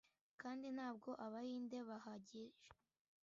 [0.41, 2.65] kandi ntabwo abahinde bahagije